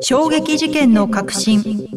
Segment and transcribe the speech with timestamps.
[0.00, 1.88] 衝撃事件の革新。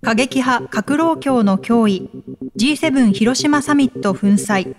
[0.00, 2.08] 過激派核老教の脅威。
[2.56, 4.74] G7 広島サミット粉砕。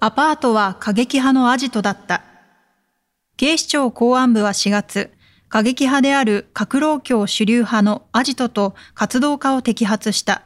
[0.00, 2.24] アパートは過激派のアジトだった。
[3.36, 5.10] 警視庁公安部は4月、
[5.48, 10.42] 過激派である核老教主流派のアジトと活動家を摘発した。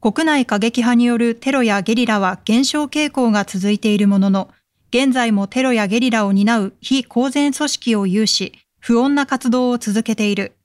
[0.00, 4.50] 国内過激派によるテロやゲリラは減少傾向が続いているものの、
[4.98, 10.56] 現在もテロやゲリラを担う非公然組織を有し、不穏な活動を続けている。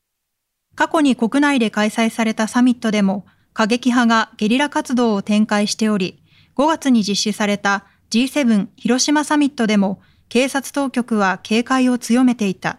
[0.73, 6.23] 過去に国内で開催されたサミットでも、過激派がゲリラ活動を展開しており、
[6.55, 12.77] 5月に実施された G7 広島サミットでも、警察当局は警戒を強めていた。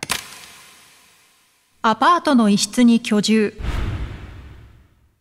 [1.83, 3.61] アパートの一室に居住。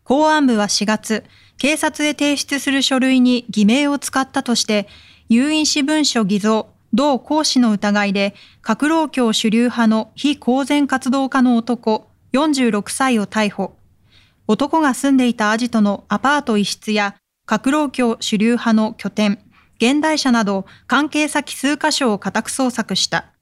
[0.02, 1.24] 公安部は4月、
[1.58, 4.88] 警察へ提出する書類に偽名を使ったとして、
[5.34, 13.74] 有印私文書偽造、同行使の疑いで、核老教主流派の非公然活動家の男、46歳を逮捕。
[14.46, 17.16] 男が住んでいたアジトのアパート一室や、
[17.46, 19.38] 核老教主流派の拠点、
[19.78, 23.32] 現代社など関係先数カ所を家宅捜索した。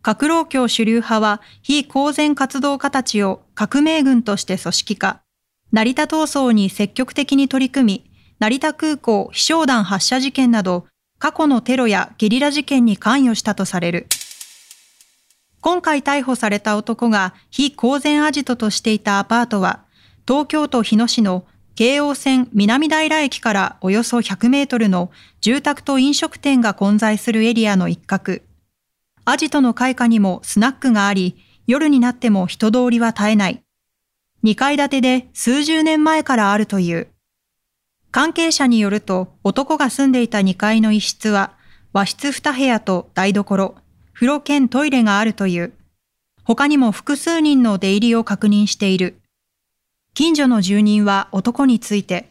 [0.00, 5.22] 革老教主流派は非公然活動家たちを革命軍として組織化、
[5.72, 8.07] 成田闘争に積極的に取り組み、
[8.38, 10.86] 成田空港飛翔弾発射事件など、
[11.18, 14.06] 過去のテロやゲリラ事件に関与したとされる。
[15.60, 19.84] 今回逮捕された男が非公然アジトとしていたアパートは、
[20.26, 28.40] 東京都日野市の京王線南平駅からおよそ100メートルの住宅と飲食店が混在するエリアの一角。
[29.24, 31.36] アジトの開花にもスナックがあり、
[31.66, 33.62] 夜になっても人通りは絶えない。
[34.44, 37.08] 2階建てで数十年前からあるという。
[38.10, 41.52] 関係者によると、男が住んでいた2階の一室は、
[41.92, 43.76] 和室2部屋と台所、
[44.14, 45.72] 風呂兼トイレがあるという。
[46.44, 49.20] 他にも複数人の出入りを確認している。
[50.14, 52.30] 近所の住人は男について、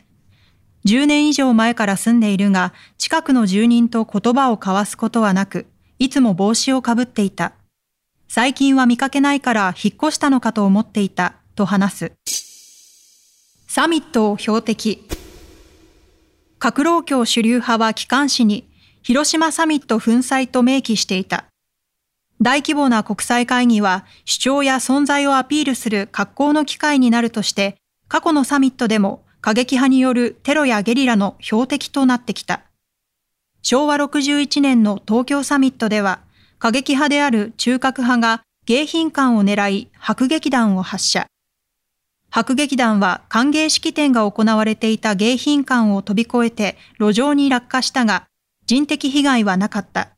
[0.86, 5.68] 10年以上前から住んでいるが、近くの住人と言葉を交わすことはなく、
[6.00, 7.54] いつも帽子をかぶっていた。
[8.28, 12.12] 最近は見かけないから引っ越したのかと思っていた、と話す。
[13.68, 15.17] サミットを標的。
[16.60, 18.68] 核老教主流派は機関紙に、
[19.04, 21.46] 広島サミット粉砕と明記していた。
[22.42, 32.64] 大規模な国際会議は主張や存在をアピールする格好の機会になるとして、過去のサミットでも過激派によるテロやゲリラの標的となってきた。
[33.62, 36.22] 昭和61年の東京サミットでは、
[36.60, 41.28] 過激派である中核派が迎賓館を狙い迫撃弾を発射。
[42.30, 48.28] 迫撃弾は歓迎式典が行われていた迎賓館を飛び越えて路上に落下したが、
[48.66, 50.10] 人的被害はなかった。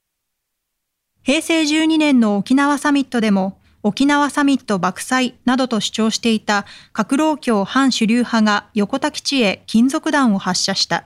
[1.21, 11.05] 平成12年の沖縄サミットでも、沖縄サミット爆災などと主張していた核老教反主流派が横田基地へ金属弾を発射した。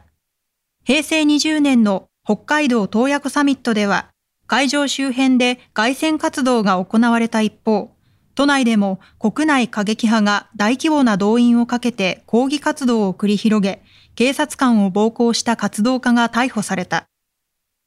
[0.84, 4.10] 平成20年の北海道洞爺湖サミットでは、
[4.48, 7.93] 会場周辺で外線活動が行われた一方、
[8.36, 13.84] 都内でも国内過激派が大規模な動員をかけて抗議活動を繰り広げ、
[14.16, 17.06] 警察官を暴行した活動家が逮捕された。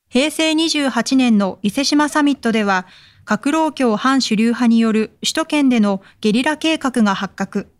[0.09, 2.87] 平成28年の伊勢志摩サミットでは、
[3.25, 7.73] 核老教反主流派による首都圏でのゲリラ計画が発覚。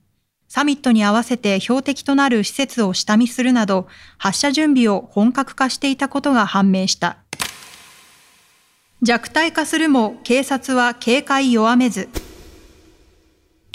[0.49, 3.87] サミットに合わせて標的となる施設を下見するなど、
[4.19, 7.19] 発射準備を本格化していたことが判明した。
[9.03, 12.09] 弱体化するも警察は警戒弱めず。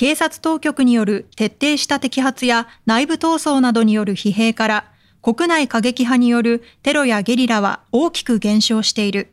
[0.01, 4.91] 警察当局による徹底した摘発や内部闘争などによる疲弊から、
[5.21, 9.31] 国内過激派によるテロやゲリラは大きく減少している。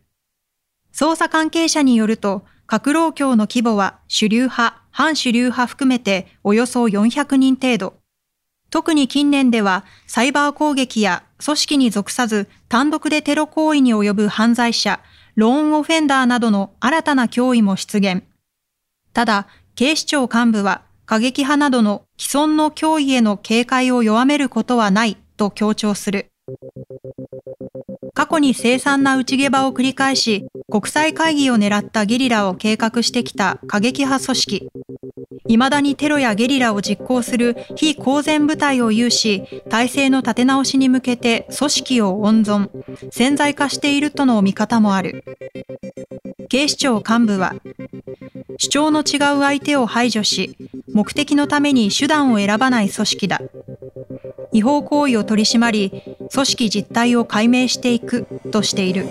[0.93, 7.95] 捜査関係者によると、核老教の規模は主流派、反主流派含めておよそ400人程度。
[8.69, 15.01] 特に近年ではサイバー攻撃や組織に属さず単独でテロ行為に及ぶ犯罪者、
[15.35, 18.23] ローンオフェンダーなどの新たな脅威も出現。
[19.15, 19.47] ただ、
[19.79, 26.33] 警視庁幹部は過激派などの既存の脅威への警戒を弱めることはないと強調する。
[28.13, 34.69] 過去に凄惨な内毛場を繰り返し、国際会議を狙ったゲリラを計画してきた過激派組織。
[35.47, 42.69] 未だにテロやゲリラを実行する非公然部隊を有し、体制の立て直しに向けて組織を温存、
[43.13, 45.23] 潜在化しているとの見方もある。
[46.49, 47.55] 警視庁幹部は、
[48.59, 50.57] 主張の違う相手を排除し、
[50.93, 53.41] 目的のために手段を選ばない組織だ。
[54.53, 56.03] 違法行為を取り締まり、
[56.33, 59.07] 組織実態を解明していくとしている。